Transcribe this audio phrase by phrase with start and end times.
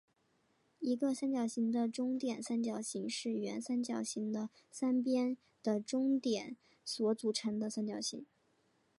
[0.79, 8.25] 一个三角形的中点三角形是原三角形的三边的中点所组成的三角形。